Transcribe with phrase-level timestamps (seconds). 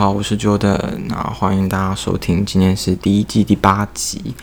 [0.00, 4.34] 好，我是 Jordan，那欢迎大家收听，今天是第一季第八集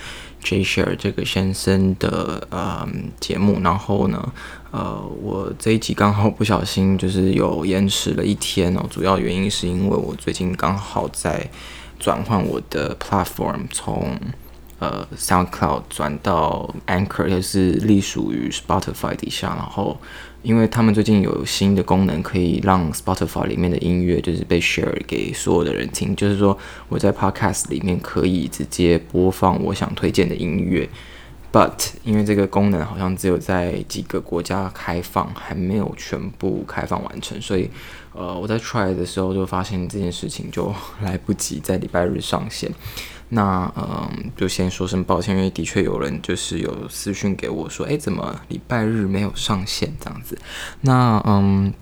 [0.44, 2.88] J Share 这个先生的呃
[3.20, 3.60] 节目。
[3.64, 4.32] 然后呢，
[4.70, 11.50] 呃，我这一集刚好不小心就是有延迟了一天哦，主要原因是因为我最近刚好在
[11.98, 14.16] 转换我的 platform，从
[14.78, 20.00] 呃 SoundCloud 转到 Anchor，也是隶属于 Spotify 底下，然后。
[20.48, 26.16] 因为他们最近有新的功能，可以让 Spotify 里面的音乐就是被 share 给所有的人听。
[26.16, 30.88] 就是说，我在 Podcast 里面可以直接播放我想推荐的音乐
[31.52, 37.70] ，but 因为这个功能好像只有在几个国家开放，还没有全部开放完成，所以
[38.14, 42.72] 呃，我在 try 的时候就发现这件事情就来不及在礼拜日上线。
[43.30, 50.38] 那嗯，就先说声抱歉，因为的确有人就是有私讯给我说，诶，怎么礼拜日没有上线这样子？
[50.82, 51.74] 那嗯，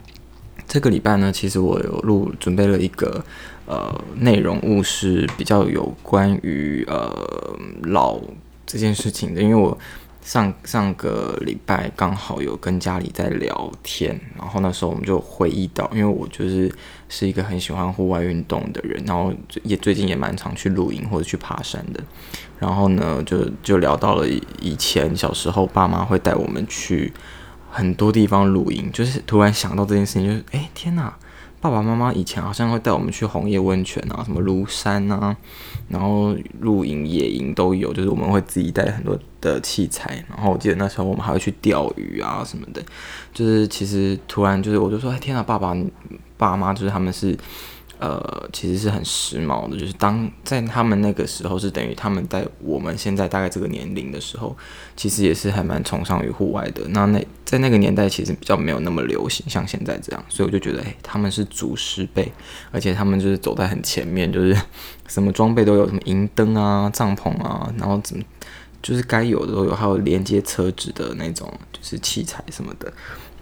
[0.68, 3.24] 这个礼拜呢，其实我有录准备了一个
[3.66, 8.20] 呃内容物，是比较有关于呃老
[8.66, 9.78] 这件事情的，因为我。
[10.26, 16.74] 上上个礼拜刚好有跟家里在聊天，然后那时候我们就回忆到，因为我就是
[17.08, 19.32] 是一个很喜欢户外运动的人，然后
[19.62, 22.04] 也最近也蛮常去露营或者去爬山的，
[22.58, 24.28] 然后呢就就聊到了
[24.60, 27.14] 以前小时候爸妈会带我们去
[27.70, 31.16] 很多地方露营，就是突然想到这件事情，就是哎天哪！
[31.66, 35.36] 爸爸妈妈以前好像会带我们去红叶温泉啊，什么庐山啊，
[35.90, 42.80] 然后露营、野营都有，就是我们会自己带很多的器材，然后我记得那时候我们还会去钓鱼啊什么的，
[43.34, 45.76] 就是其实突然就是我就说，哎天啊，爸爸
[46.38, 47.36] 爸妈就是他们是。
[48.06, 54.56] 呃，其实是很时髦的，就是当在他们那个时候，是等于他们在我们现在大概这个年龄的时候，
[54.96, 56.88] 其实也是还蛮崇尚于户外的。
[56.90, 62.32] 那那在那个年代，其实比较没有那么流行，像现在这样，所以我就觉得，哎，他们是祖师辈，
[62.72, 64.56] 而且他们就是走在很前面，就是
[65.10, 68.24] 什么装备都有，什么营灯啊、帐篷啊，然后怎么
[68.84, 72.94] 就是该有的都有，还有连接车子的那种就是器材什么的，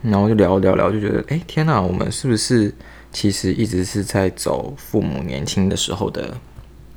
[0.02, 2.74] 然后就聊聊聊，就觉得，哎，天哪，我们是不是？
[3.14, 6.36] 其实一直是在走父母年轻的时候的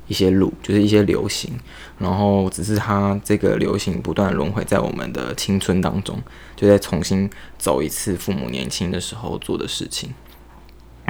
[0.07, 1.53] 一些路，就是一些流行，
[1.99, 6.19] 然后只是它这个流行不断轮回在我们的青春当中，
[6.55, 7.29] 就在重新
[7.59, 10.13] 走一次父母年轻的时候做的事情。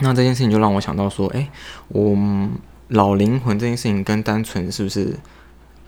[0.02, 1.48] 那这件事情就让我想到说，诶，
[1.88, 2.18] 我
[2.90, 5.16] 老灵魂这件事情跟单纯是不是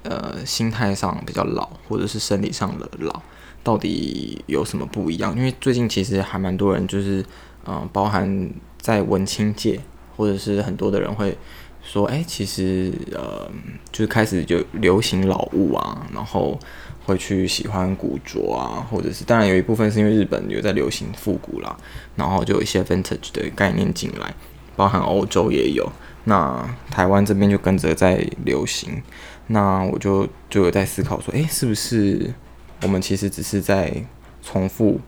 [0.03, 3.21] 呃心态上比较老，或者是生理上的老，
[3.63, 5.35] 到底有什么不一样？
[5.35, 7.25] 因为最近其实还蛮多人就是
[7.65, 8.49] 嗯、包含。
[8.79, 9.79] 在文青界，
[10.15, 11.37] 或者是很多的人会
[11.81, 13.49] 说，哎、其实呃，
[13.91, 16.57] 就是开始就流行老物啊，然后
[17.05, 21.75] 会去喜欢古着啊，或者是当然有一部分是因为日本有在流行复古啦，
[22.15, 24.33] 然后就有一些 vintage 的概念进来，
[24.75, 25.91] 包含欧洲也有，
[26.25, 29.01] 那台湾这边就跟着在流行，
[29.47, 32.33] 那我就就有在思考说，哎、是不是
[32.83, 33.91] 我们其实只是在
[34.43, 34.99] 重复？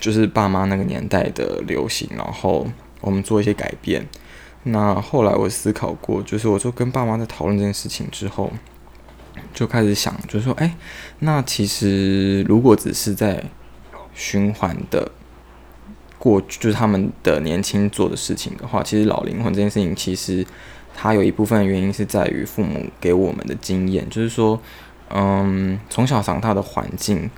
[0.00, 2.66] 就是爸妈那个年代的流行，然后
[3.00, 4.06] 我们做一些改变。
[4.64, 8.50] 那后来我思考过，就是我就跟爸妈在讨论这件事情之后，
[9.54, 10.74] 就开始想，就是说，哎，
[11.20, 13.44] 那其实如果只是在
[14.14, 15.10] 循环的
[16.18, 20.44] 过，就是他们的年轻做的事情的话，其实老灵魂这件事情，其实
[20.96, 24.60] 它有一部分原因是在于父母给我们的经验，就是说，
[25.10, 27.30] 嗯，从小长大的环境。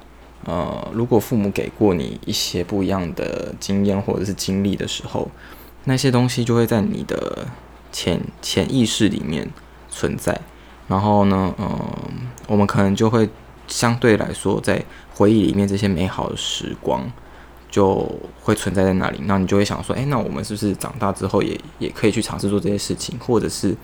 [0.49, 5.29] 呃，如果父母给过你一些不一样的经验或者是经历的时候，
[5.85, 7.47] 那些东西就会在你的
[7.93, 9.47] 潜潜意识里面
[9.91, 10.41] 存在。
[10.87, 11.79] 然后呢，嗯、
[12.47, 13.29] 我们可能就会
[13.67, 14.83] 相对来说在
[15.15, 17.05] 回忆里面这些美好的时光
[17.71, 19.21] 就会存在在那里。
[19.25, 23.77] 那你就会想说，哎，那我们是不是长大之后也也可以去尝试做这些事情，或者是？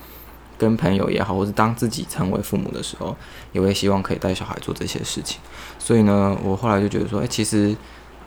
[0.57, 3.17] 跟朋友也好，或是当自己成为父母的时候，
[3.53, 5.41] 也会希望可以带小孩做这些事情。
[5.79, 7.77] 所以呢，我后来就觉得说，哎，其实，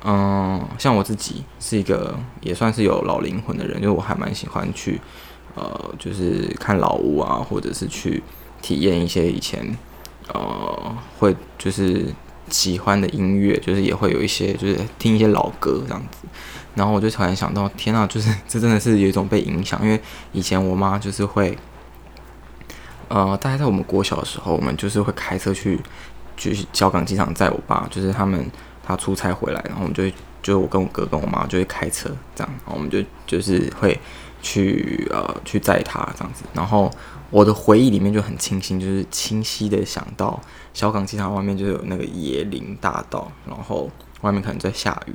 [0.04, 5.00] 嗯，像我自己是一个也算是有老灵魂的人，因为我还蛮喜欢去，
[5.56, 8.22] 呃，就是看老屋啊，或者是去
[8.62, 9.78] 体验一些以前，
[10.34, 12.14] 呃，会就是
[12.50, 16.28] 喜欢的音乐，就是也会有一些就是听一些老歌这样子。
[16.76, 20.00] 然后我就突然想到，天啊，就是这真的是有一种被影响，因为
[20.34, 21.58] 以前我妈就是会。
[23.10, 25.80] 呃，大概在我们国小的时候，我们就是会开车去，
[26.36, 28.46] 去小港机场载我爸，就是他们
[28.84, 30.04] 他出差回来，然后我们就
[30.44, 34.00] 就我跟我哥跟我妈就会开车这样，然后我们就就是会
[34.42, 36.92] 去呃去载他这样子，然后
[37.30, 40.40] 我的回忆里面就很清晰，就是清晰的想到
[40.74, 43.90] 小港机场外面就有那个椰林大道，然后
[44.22, 45.14] 外面可能在下雨，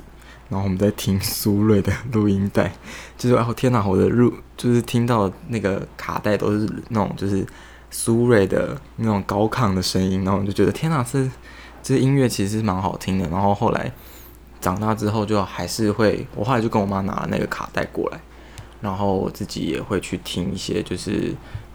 [0.49, 2.71] 然后我们在听苏芮的录音带，
[3.17, 7.45] 就是哦天哪，我的入就是听到那个卡带都是那种就是
[7.93, 11.29] 苏芮的那种高亢的声音，然后我就觉得天哪，这
[11.81, 13.29] 这音乐其实蛮好听的。
[13.29, 13.89] 然后后来
[14.59, 18.19] 长大之后就还是会，我后来就跟我妈拿了那个卡带过来，
[18.81, 21.33] 然后我自己也会去听一些就是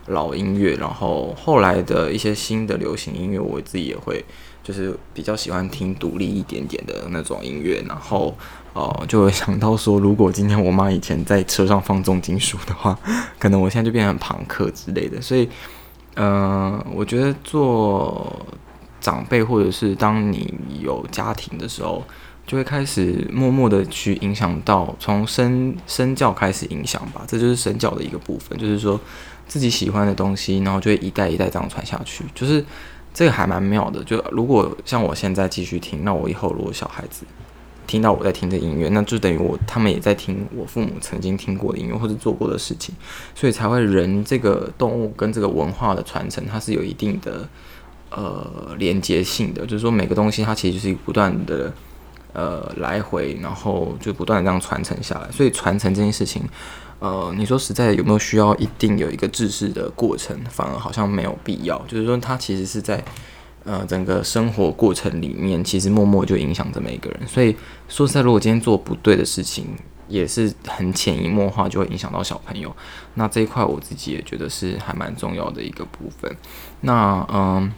[0.08, 4.22] 老音乐，然后后来的一些新的流行音乐，我自己也会。
[4.60, 8.36] 就是比较喜欢听独立一点点的那种音乐，然后
[8.74, 12.98] 呃，就会想到说，如果今天我妈以前在车上放重金属的话，
[13.38, 15.22] 可能我现在就变成朋克之类的。
[15.22, 15.48] 所以，
[16.18, 18.44] 呃，我觉得做
[19.00, 22.02] 长辈或者是当你有家庭的时候，
[22.46, 29.00] 就会开始默默的去影响到从身身教开始影响吧，这就是身教的一个部分，就是说
[29.46, 32.62] 自己喜欢的东西，然后就会一代一代这样传下去，就是。
[33.14, 37.24] 这个还蛮妙的，就如果像我现在继续听，那我以后如果小孩子
[37.88, 42.94] 听到我在听这音乐，那就等于我他们也在听我父母曾经听过的音乐或者做过的事情，
[43.34, 47.48] 所以才会人这个动物跟这个文化的传承，它是有一定的
[48.10, 51.72] 呃连接性的，就是说每个东西它其实就是不断的
[52.34, 56.42] 呃来回，然后就不断的这样传承下来，所以传承这件事情。
[57.00, 60.36] 呃，你说实在，有没有需要一定有一个制式的过程？
[60.50, 61.78] 反而好像没有必要。
[61.86, 63.00] 就是说，它其实是在
[63.64, 67.20] 呃整个生活过程里面，其实默默就影响着每个人。
[67.26, 67.56] 所以
[67.88, 69.66] 说实在，如果今天做不对的事情，
[70.08, 72.74] 也是很潜移默化就会影响到小朋友。
[73.14, 76.36] 那这一块我自己也觉得是还蛮重要的一个部分。
[76.82, 77.72] 那嗯。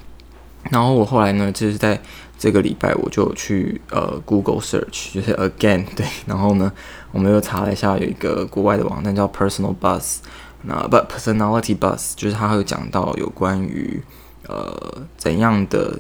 [0.71, 1.99] 然后我后来呢，就是在
[2.39, 6.71] 这个礼拜，我就去呃 Google Search，就是 Again 对，然后呢，
[7.13, 10.19] 我们又查了一下，有一个国外的网站叫 Personal Buzz，
[10.65, 14.03] 那不 Personality Bus，就是它会讲到有关于
[14.51, 15.97] 呃怎样的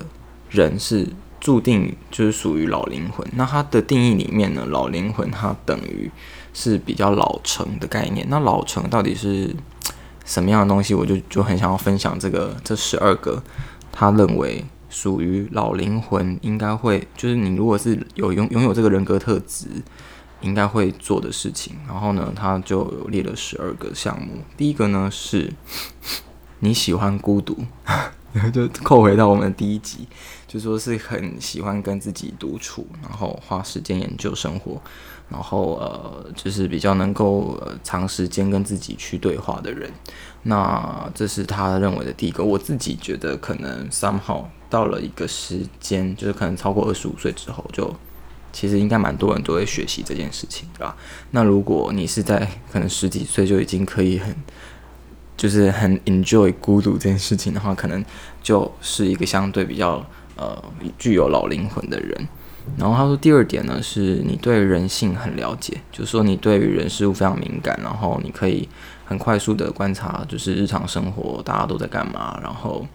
[0.50, 1.06] 人是
[1.38, 3.24] 注定就是属于老灵魂。
[3.32, 6.10] 那它的定义里面呢，老灵魂它等于
[6.52, 8.26] 是比较老成的概念。
[8.28, 9.54] 那老成到底是
[10.24, 10.94] 什么样的东西？
[10.94, 13.40] 我就就很想要分享这个这十二个。
[13.92, 19.66] 他认为属于老灵魂应该会，就是你如果是有拥拥有这个人格特质，
[20.42, 21.76] 应该会做的事情。
[21.86, 24.42] 然后呢，他就列了十二个项目。
[24.56, 25.52] 第一个呢是
[26.60, 27.56] 你喜欢孤独，
[28.32, 30.06] 然后就扣回到我们的第一集，
[30.46, 34.80] 就说是很喜欢跟自己独处，然后花时间研究生活，
[35.28, 39.90] 然后呃，就是比较能够、呃、长时间跟自己去对话的人。
[40.44, 47.94] 那这是他认为的第一个，我自己觉得可能 somehow 到了一个时间，就是可能超过二十五岁之后，就
[48.52, 50.96] 其实应该蛮多人都会学习这件事情，对吧？
[51.32, 54.34] 那如果你是在可能十几岁就已经可以很，
[55.40, 58.04] 就是很 enjoy 孤独这件事情的话，可能
[58.42, 60.04] 就是一个相对比较
[60.36, 60.62] 呃
[60.98, 62.28] 具有老灵魂的人。
[62.76, 68.68] 然后他说第二点呢，是你对人性很了解，就是说你对于人事物非常敏感，然后你可以。
[69.10, 72.86] 很快速的观察，就是日常生活大家都在干嘛，然后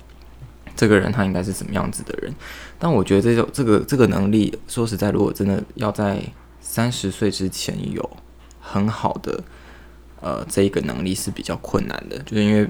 [0.73, 2.33] 这个人他应该是什么样子的人。
[2.79, 6.23] 但我觉得这种这个这个能力，说实在，如果真的要在
[6.61, 8.09] 三十岁之前有
[8.61, 9.43] 很好的
[10.25, 12.67] 呃这一个能力是比较困难的，就是因为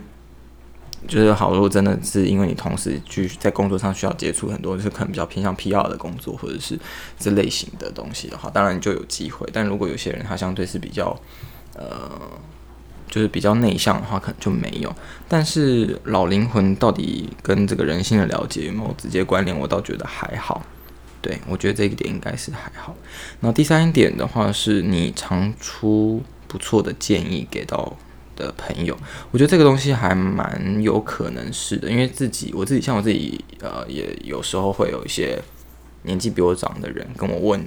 [1.07, 6.77] 就是好，如果真的是因为你同时去在工作上需要接触很多，就是可能比较偏向 PR 的工作或者是
[7.17, 9.47] 这类型的东西的话，当然就有机会。
[9.53, 11.17] 但如果有些人他相对是比较
[11.75, 12.11] 呃。
[13.07, 14.93] 就是比较内向的话，可能就没有。
[15.29, 19.57] 但是老灵魂到底跟这个人性的了解有没有直接关联？
[19.57, 20.65] 我倒觉得还好。
[21.21, 22.93] 对，我觉得这一点应该是还好。
[23.39, 27.95] 那第三点的话，是你常出不错的建议给到
[28.35, 28.97] 的朋友，
[29.31, 35.41] 我觉得这个东西还蛮有可能是的，因为自己我自己像我自己呃，也有时候会有一些
[36.03, 37.65] 年纪比我长的人跟我问，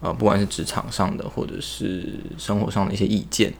[0.00, 3.52] 呃，不管是职场上的或者是生活上的一些意见。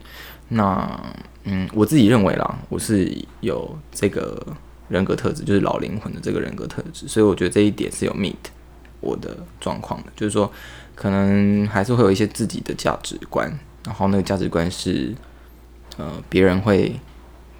[0.49, 1.01] 那
[1.45, 4.45] 嗯，我自己认为啦，我是有这个
[4.89, 8.35] 人格特质，就是老灵魂的这个人格特质，所以我觉得这一点是有 meet
[8.99, 10.51] 我的状况的，就是说
[10.93, 13.51] 可能还是会有一些自己的价值观，
[13.85, 15.15] 然后那个价值观是
[15.97, 16.99] 呃别人会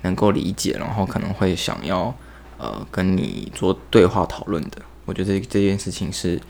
[0.02, 2.14] 能够理解，然后可能会想要
[2.58, 6.42] 呃跟你做对话讨论的，我觉得这这件事情是。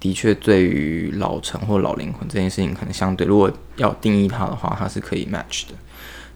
[0.00, 5.74] 的确，对于老成或老灵魂这件事情，可能相对，如果要定义它的话，它是可以 match 的。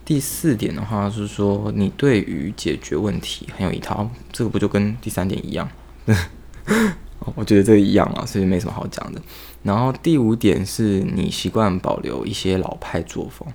[0.05, 5.69] 第四点的话是说，你对于解决问题很有一套，这个不就跟第三点一样？
[7.37, 9.23] 我觉得这个一样啊，所以没什么好讲的。
[9.63, 13.49] 然后第五点是你习惯保留一些老派作风，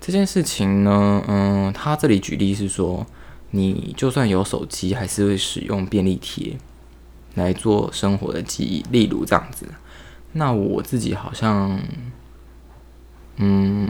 [0.00, 3.06] 这件事情呢，嗯，他这里举例是说，
[3.50, 6.56] 你就算有手机，还是会使用便利贴。
[7.36, 9.66] 来做生活的记忆，例如这样子。
[10.34, 11.76] 那我自己好像，
[13.38, 13.88] 嗯，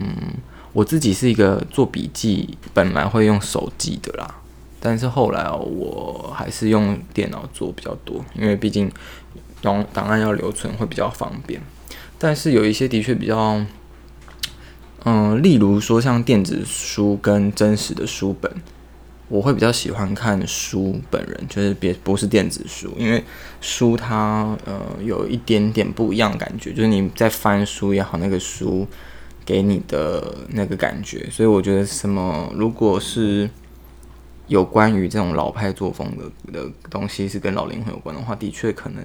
[0.72, 4.36] 我自己是一个做笔记本来会用手记的啦，
[4.80, 8.90] 但是后来哦我还是用电脑做比较多，因为毕竟
[9.64, 11.60] 档档案要留存会比较方便。
[12.18, 13.64] 但是有一些的确比较，
[15.04, 18.52] 嗯，例如说像电子书跟真实的书本。
[19.28, 23.24] 我会比较喜欢看书本人，就是别不是电子书，因为
[23.58, 28.86] 书它呃有一点点不一样感觉，就是你在翻书也好，那个书
[29.44, 33.48] 给你的那个感觉，所以我觉得什么如果是
[34.46, 39.02] 有关于这种老派作风的的东西是跟老灵魂有关的话，的确可能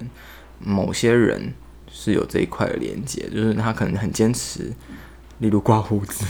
[0.60, 1.52] 某些人
[1.90, 4.72] 是有这一块的连接，就是他可能很坚持，
[5.38, 6.24] 例如刮胡子。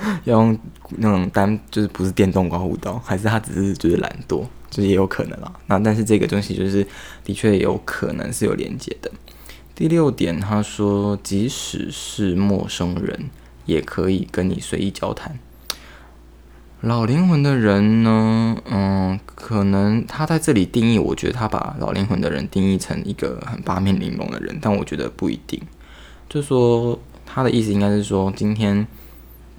[0.22, 0.56] 要用
[0.98, 5.52] 那种单，就是不是电动刮胡刀，还是他只是就是懒惰，就是也有可能啦。
[5.66, 6.86] 那但是这个东西就是
[7.24, 9.10] 的确有可能是有连接的。
[9.74, 13.28] 第六点，他说即使是陌生人
[13.66, 15.36] 也可以跟你随意交谈。
[16.82, 25.60] 老灵魂的人呢，嗯，可能他在这里定义，我觉得他把老灵魂的人定义成一个很八面玲珑的人，但我觉得不一定。
[26.28, 28.86] 就说他的意思应该是说今天。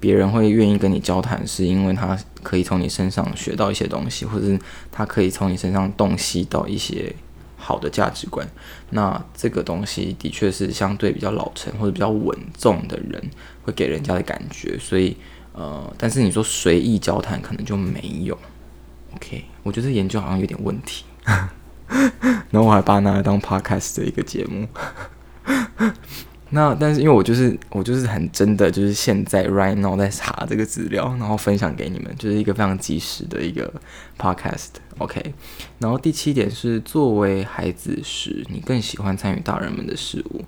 [0.02, 4.58] 别人会愿意跟你交谈，是因为他可以从你身上学到一些东西，或者是
[4.90, 7.14] 他可以从你身上洞悉到一些
[7.58, 8.48] 好的价值观。
[8.92, 13.22] 那这个东西的确是相对比较老成或者比较稳重的人
[13.64, 14.78] 会给人家的感觉。
[14.80, 15.18] 所以，
[15.54, 18.38] 呃，但是你说随意交谈，可能就没有。
[19.16, 21.04] OK，我觉得研究好像有点问题。
[22.52, 24.68] 然后我还把它拿来当 Podcast 的一个节目。
[26.52, 33.72] 那但是因为我就是我就是很真的就是现在 right now 在查这个资料，然后分享给你们，就是一个非常及时的一个
[34.18, 35.34] podcast，OK。
[35.78, 40.44] 然后第七点是作为孩子时，你更喜欢参与大人们的事物，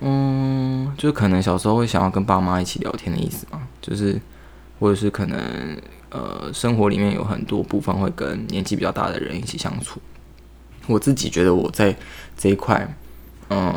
[0.00, 4.18] 嗯，就可能小时候会想要跟爸妈一起聊天的意思嘛，就是
[4.82, 5.38] 或者是可能
[6.10, 10.00] 呃生活里面有很多部分会跟年纪比较大的人一起相处。
[10.88, 11.96] 我自己觉得我在
[12.36, 12.96] 这一块，
[13.48, 13.72] 嗯。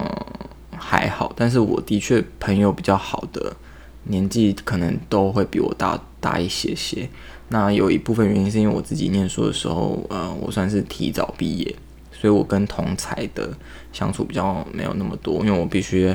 [0.78, 3.56] 还好，但是我的确朋友比较好的
[4.04, 7.10] 年纪可能都会比我大大一些些。
[7.48, 11.76] 那有一部分原因是因为我自己念书的时候，呃，我算是提早毕业，
[12.12, 13.50] 所以我跟同才的
[13.94, 15.44] 相处比较没有那么多。
[15.46, 16.14] 因为我必须，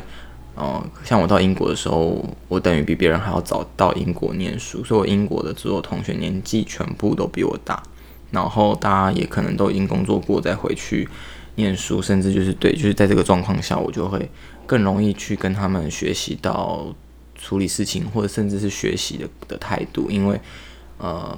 [0.55, 7.83] 呃，像我到英国的时候，我等于比别人还要早到英国念书，所以我英国的所有同学年纪全部都比我大，
[8.31, 11.09] 然后大家也可能都已经工作过再回去
[11.55, 14.31] 念书，甚至就是对，就是在这个状况下，我就会。
[14.67, 16.95] 更容易去跟他们学习到
[17.35, 20.41] 处理事情，或者甚至是学习的的态度，因为，
[21.01, 21.37] 嗯，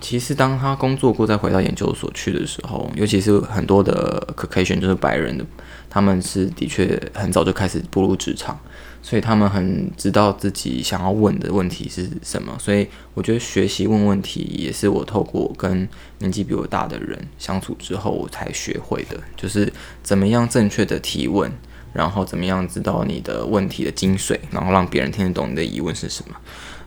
[0.00, 5.44] 其实当他工作过再回到研究所去的时候，尤其是很多的 Caucasian 就是白人的，
[5.90, 8.58] 他们是的确很早就开始步入职场，
[9.02, 15.88] 所以他们很知道自己想要问的问题是什么，所以我觉得学习问问题也是我透过跟
[16.18, 21.50] 年纪比我大的人相处之后我才学会的，就是怎么样正确的提问。
[21.94, 26.36] 然后怎么样知道你的问题的精髓，然后让别人听得懂你的疑问是什么？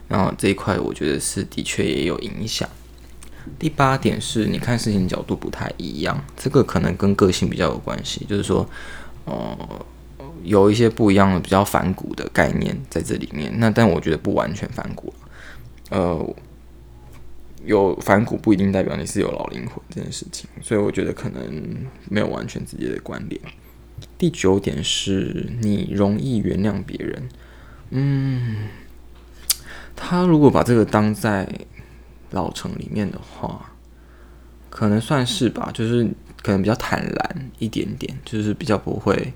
[0.06, 2.66] 然后这一块我觉得是的确也有影响。
[3.58, 8.68] 第八点是你看事情角度不太一样，这个可能跟个性比较有关系，就是说，
[9.24, 9.56] 呃，
[10.42, 13.52] 有一些不一样的比较反骨的概念在这里面。
[13.58, 15.12] 那但我觉得不完全反骨，
[15.90, 16.34] 呃，
[17.64, 23.40] 有反骨不一定代表你是有老灵魂这件事情，所以我觉得可能没有完全直接的关联。
[24.18, 27.28] 第九点是你容易原谅别人，
[27.90, 28.68] 嗯，
[29.94, 31.48] 他如果把这个当在
[32.32, 33.72] 老成里面的话，
[34.68, 36.04] 可能算是吧，就是
[36.42, 39.32] 可能比较坦然一点点，就是比较不会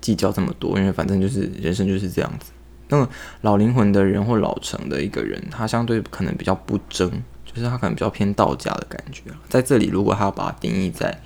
[0.00, 2.50] 计较这么多，因为反正就是人生就是这样子。
[2.88, 3.08] 那么
[3.42, 7.08] 老灵魂的人或老成的一个人，他相对可能比较不争，
[7.46, 9.22] 就是他可能比较偏道家的感觉。
[9.48, 11.16] 在这里，如果他要把它定义在。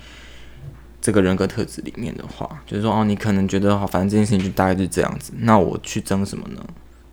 [1.01, 5.31] 这个人格特质里面的话，就是说哦，你可能觉得好，反正这件事情就大概就这样子。
[5.37, 6.65] 那我去争什么呢？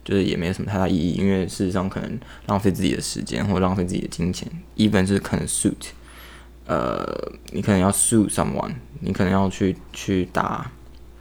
[0.04, 4.49] 就是也没有什么太大意义，因为事实上可能浪费自己的时间或浪费自己的金钱。
[4.76, 5.90] even 是可能 suit，
[6.66, 7.04] 呃，
[7.52, 10.71] 你可能要 suit someone，你可能要去去打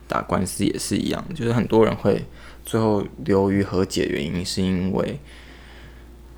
[0.07, 1.23] 打官司也是一样。
[1.33, 2.25] 就是很多人会
[2.65, 5.19] 最后流于和解，原因是因为，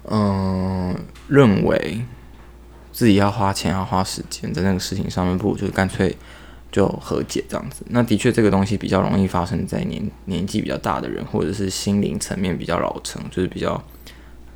[0.03, 0.95] 嗯、
[1.27, 2.05] 认为。
[2.95, 6.15] 自己要花钱，要花时间在那个事情上面，不如就干脆
[6.74, 7.86] 就和解这样子。
[7.89, 13.82] 那的确，这个东西比较容易发生在年年纪比较大的人，或者是心灵层面比较老成，就是比较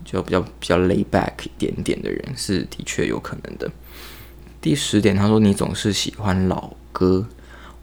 [0.03, 3.71] 就比较比较 lay back 一点点的人，是的确有可能的。
[4.59, 7.27] 第十点，他说你总是喜欢老歌，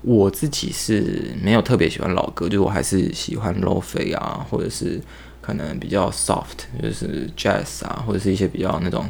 [0.03, 5.00] 我自己是没有特别喜欢老歌，就是我还是喜欢 lo-fi 啊，或者是
[5.41, 9.07] 可能比较 soft，就是 jazz 啊，或者是一些比较那种，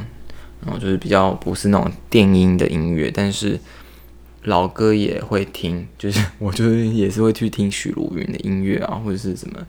[0.63, 3.59] 然后就是比较不是那种电音的音乐，但是
[4.45, 9.59] 老歌也会听，就是 我就是也是会去听许茹芸的音乐啊，或者是什么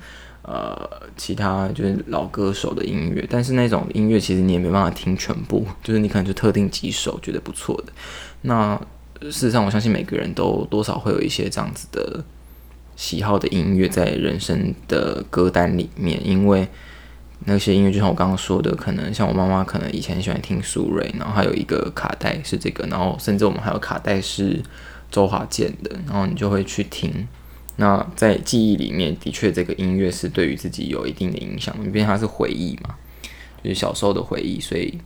[0.42, 7.92] 呃其他就是老歌手的音乐，但是那种音乐其实你也没办法听全部，就是你可能就特定几首觉得不错的，
[8.42, 8.80] 那。
[9.22, 12.22] 事实上，我相信每个人都多少会有一些这样子的
[12.96, 16.68] 喜好的音乐在人生的歌单里面，因为
[17.44, 24.60] 那些音乐就像我刚刚说的，可能像我妈妈可能以前喜欢听苏芮，然后还有一个卡带是这个，然后甚至我们还有卡带是
[25.10, 27.28] 周华健的，然后你就会去听。
[27.76, 32.94] 那在记忆里面，的确这个音乐是对于自己有一定的影响，因为它是回忆嘛，
[33.62, 34.98] 就是小时候的回忆，所以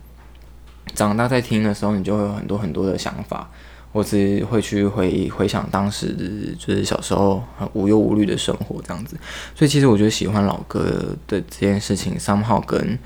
[0.95, 3.51] 长大在听的时候，你就会有很多很多的想法。
[3.91, 9.17] 我只会去回回想当时就是小时候很无忧无虑的生活这样子，
[9.53, 12.97] 所以其实我觉得喜欢老歌的这件事情，somehow 跟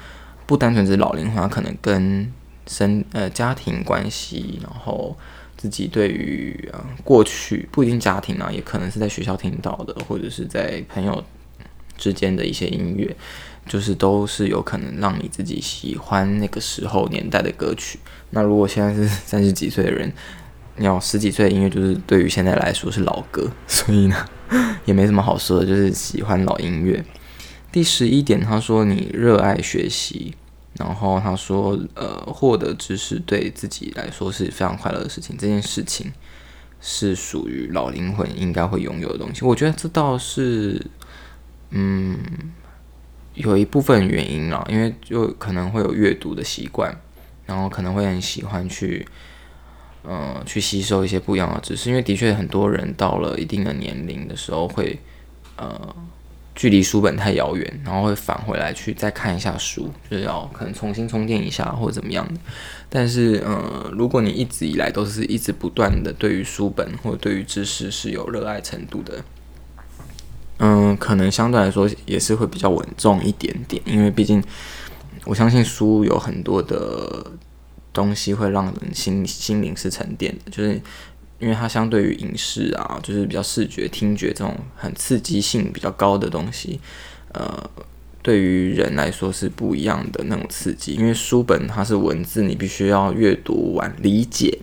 [0.46, 2.32] 不单纯是老龄化，可能跟
[2.68, 5.18] 生呃家庭关系，然后
[5.58, 11.24] 自己对于呃过去不一定家庭啊，也可能是在学校听到的，或者是在朋友
[11.98, 13.16] 之间的一些音乐，
[13.68, 17.98] 就是都是有可能让你自己喜欢那个时候年代的歌曲。
[18.30, 20.12] 那如果现在是三十几岁的人，
[20.78, 24.26] 要十几岁的音乐，就是对于现在来说是老歌， 所以呢，
[24.86, 27.04] 也没什么好说的，就是喜欢老音乐。
[27.72, 30.34] 第十一点，他说你热爱学习，
[30.78, 36.12] 然后他说，呃，获得知识对自己来说是非常快乐的事情，这件事情
[36.82, 39.46] 是属于老灵魂应该会拥有的东西。
[39.46, 40.86] 我觉得这倒是，
[41.70, 42.18] 嗯，
[43.34, 46.98] 有一部分原因啦，因为就可能会有阅读的习惯，
[47.46, 49.06] 然后可能会很喜欢去。
[50.08, 55.00] 嗯，去吸收一些不一样的知识，因为的确很多人到了一定的年龄的时候会，
[55.58, 55.96] 呃，
[56.54, 62.40] 距离书本太遥远，然后会返回来去再看一下书，就是要可能重新充电一下或者怎么样的。
[62.88, 69.24] 但是，呃，如果你一直以来都是一直不断的对于书本或者对于知识是有热爱程度的，
[70.60, 74.44] 嗯，可能相对来说也是会比较稳重一点点，因为毕竟
[75.24, 77.32] 我相信书有很多的。
[77.96, 80.80] 东西会让人心心灵是沉淀的，就是
[81.40, 86.80] 因为它相对于影视啊，就是比较视觉、听觉这种很刺激性比较高的东西，
[87.34, 87.70] 呃，
[88.22, 90.94] 对于人来说是不一样的那种刺激。
[90.94, 94.60] 因为书本它是文字，你必须要阅读完理解，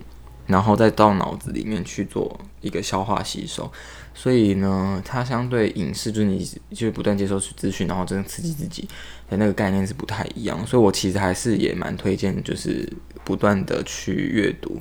[0.46, 3.70] 然后再到脑子里面去做一个消化吸收。
[4.14, 8.88] 所以呢，它相对影视就是你就是不断接收资讯，然后真的刺激自己
[9.28, 10.66] 的那个概念是不太一样。
[10.66, 12.90] 所以我其实还是也蛮推荐，就是。
[13.24, 14.80] 不断的去阅读，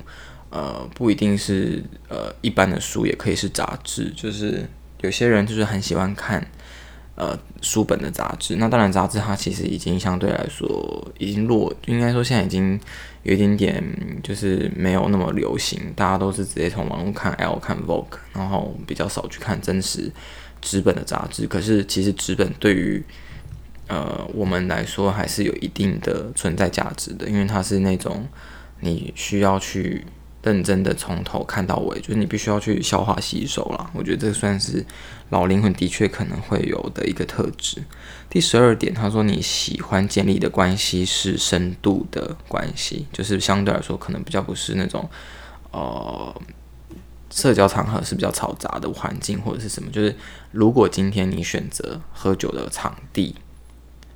[0.50, 4.12] 呃，不一定是呃一般的书，也可以是杂志。
[4.16, 4.68] 就是
[5.00, 6.44] 有些人就是很喜欢看
[7.14, 8.56] 呃书本的杂志。
[8.56, 12.80] 那当然，杂志它其实已经相对来说已经落，应该说现在已经
[13.22, 13.84] 有一点点
[14.22, 15.92] 就是没有那么流行。
[15.94, 20.10] 大家都是直接从网络看 L 看 Vogue，然后比较少去看真实
[20.60, 21.46] 纸本的杂志。
[21.46, 23.02] 可是其实纸本对于
[23.88, 28.26] 呃，我们来说还是有一定的存在价值的，因为它是那种
[28.80, 30.04] 你需要去
[30.42, 33.90] 认真的从头看到尾，就是你必须要去消化吸收啦。
[33.94, 34.84] 我觉得这算是
[35.30, 37.82] 老灵魂的确可能会有的一个特质。
[38.28, 45.08] 第十二点，他说你喜欢建立的关系是深度的关系，就是相对来说可能比较不是那种
[45.70, 46.34] 呃
[47.30, 49.90] 社交场合是比较嘈杂的环境或者是什么。
[49.92, 50.16] 就是
[50.50, 53.36] 如果今天你选择喝酒的场地，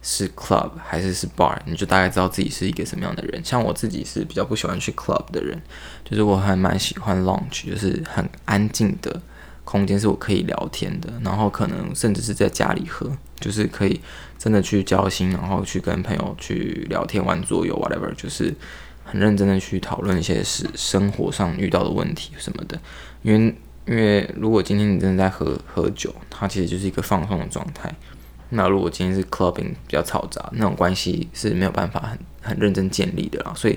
[0.08, 3.44] 是 club 还是是 bar，你就大概知道自己是一个什么样的人。
[3.44, 5.60] 像我自己是比较不喜欢去 club 的人，
[6.04, 9.20] 就是我还蛮喜欢 lounge，就是很安静的
[9.64, 11.12] 空间，是我可以聊天的。
[11.24, 14.00] 然后可能甚至是在家里喝，就是可以
[14.38, 18.54] 真的去交心，然后去跟朋友去聊天、玩桌游，whatever，就是
[19.02, 22.78] 很认真的去讨论一些事，生活上遇到的问题什么的。
[23.22, 23.52] 因为
[23.86, 27.92] 因为如果今天你真的在喝喝酒，它其实就是一个放松的状态。
[28.50, 33.52] 那如果今天是 clubbing 比较嘈杂，那种关系是没有办法很很认真建立的啦。
[33.56, 33.76] 所以，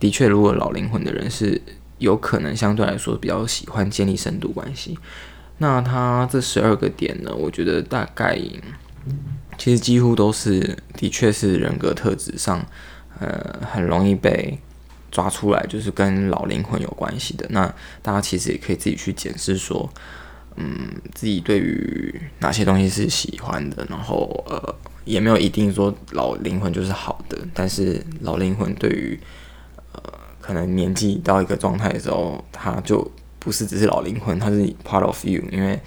[0.00, 1.60] 的确，如果老灵魂的人是
[1.98, 4.98] 有可能相对来说比较喜欢建立深度关系。
[5.58, 8.38] 那他这十二个点呢，我觉得大概
[9.58, 12.64] 其实几乎都是的确是人格特质上，
[13.20, 14.58] 呃，很容易被
[15.10, 17.46] 抓出来，就是跟老灵魂有关系的。
[17.50, 17.66] 那
[18.00, 19.90] 大家其实也可以自己去检视说。
[20.56, 29.18] 嗯，自己对于哪些东西是喜欢的，然后呃，也没有一定说老灵魂就是好的，但是老灵魂对于
[29.92, 30.02] 呃，
[30.40, 35.78] 可能年纪到一个状态的时候，他就不是只是老灵魂，它是 part of you，因为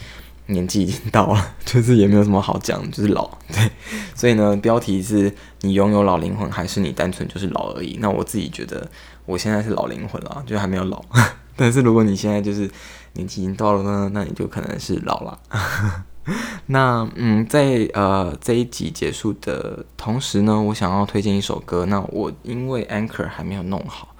[0.46, 3.70] 年纪已经到了， 就是也没有什么好讲，就是老，对。
[4.16, 7.98] 所以呢，标题是你拥有老灵魂，还是你单纯就是老而已？
[8.00, 8.90] 那我自己觉得，
[9.26, 11.04] 我现在是老灵魂了，就还没有老。
[11.56, 12.70] 但是如果你现在就是
[13.14, 15.40] 年纪已经到了呢，那你就可能是老了。
[16.68, 21.86] 那嗯，在呃这一集结束的同时呢，我想要推荐一首歌。
[21.86, 24.16] 那我因为 Anchor 还没有弄好，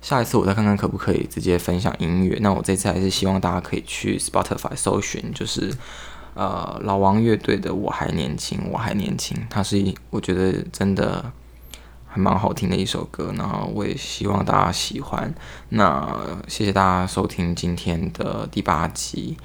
[0.00, 2.38] 下一次我再看看可不可以直接分享音乐。
[2.40, 5.70] 那我这次还是希望大家可以去 Spotify 搜寻，就是
[6.34, 11.30] 呃老王乐队的《我还年轻，我还年轻》，它是我觉得真的。
[12.12, 15.32] 还蛮好听的一首歌，然后我也希望大家喜欢。
[15.68, 16.04] 那
[16.48, 19.36] 谢谢大家收听今天的第八集，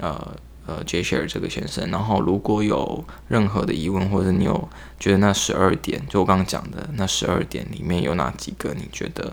[0.00, 0.34] 呃
[0.66, 1.88] 呃，Jay 这个先生。
[1.92, 9.32] 然后如果有任何的疑问，或者你有觉得那十二点，就我刚刚讲的那十二点里面有哪几个你觉得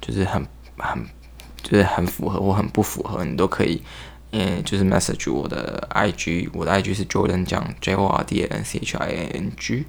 [0.00, 0.46] 就是很
[0.78, 1.04] 很
[1.64, 3.82] 就是很符合或很不符合，你都可以，
[4.30, 8.96] 嗯，就是 message 我的 IG，我的 IG 是 Jordan 讲 J O R D A N C H
[8.98, 9.84] I A N G。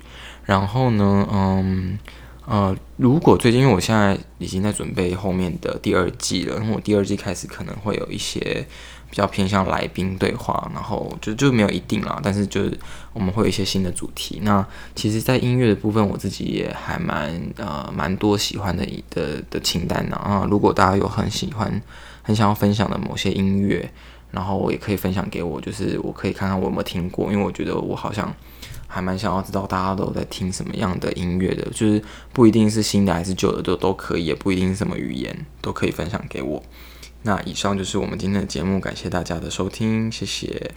[0.45, 1.99] 然后呢，嗯。
[2.45, 8.65] 呃，如果最近因为我现在已经在准备后面的第二季了，然后我第二季开始可能会有一些
[9.09, 12.77] 比较偏向来宾对话，然后就就没有一定啦，但是就是
[13.13, 14.39] 我们会有一些新的主题。
[14.41, 20.45] 那其实，在音乐的部分，我自己也还蛮呃蛮多喜欢的的的清单呢啊。
[20.49, 21.81] 如果大家有很喜欢、
[22.23, 23.89] 很想要分享的某些音乐，
[24.31, 28.33] 然后我也可以分享给我，就是我可以看看我有没有听过，因为我觉得我好像。
[28.91, 36.61] 还蛮想要知道大家都在听什么样的音乐的，就是不一定是新的还是旧的都都可以，也不一定什么语言都可以分享给我。
[37.23, 40.71] 那以上就是我们今天的节目，感谢大家的收听，谢谢。